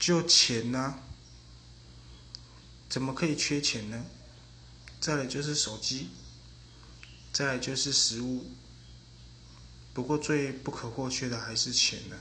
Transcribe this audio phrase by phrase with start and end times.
[0.00, 0.98] 就钱呢？
[2.88, 4.06] 怎么可以缺钱呢？
[4.98, 6.08] 再来就是手机，
[7.32, 8.46] 再来就是食物。
[9.92, 12.16] 不过最不可或缺的还是钱呢。